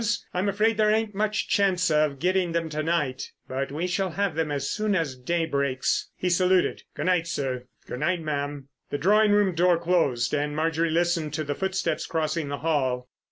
I'm 0.33 0.49
afraid 0.49 0.77
there 0.77 0.89
ain't 0.89 1.13
much 1.13 1.47
chance 1.47 1.91
of 1.91 2.17
getting 2.17 2.53
them 2.53 2.69
to 2.69 2.81
night, 2.81 3.31
but 3.47 3.71
we 3.71 3.85
shall 3.85 4.09
have 4.09 4.33
them 4.33 4.49
as 4.51 4.67
soon 4.71 4.95
as 4.95 5.15
day 5.15 5.45
breaks." 5.45 6.09
He 6.17 6.27
saluted. 6.27 6.81
"Good 6.95 7.05
night, 7.05 7.27
sir. 7.27 7.65
Good 7.85 7.99
night, 7.99 8.19
ma'am." 8.21 8.69
The 8.89 8.97
drawing 8.97 9.31
room 9.31 9.53
door 9.53 9.77
closed, 9.77 10.33
and 10.33 10.55
Marjorie 10.55 10.89
listened 10.89 11.33
to 11.35 11.43
the 11.43 11.53
footsteps 11.53 12.07
crossing 12.07 12.47
the 12.47 12.57
hall. 12.65 13.09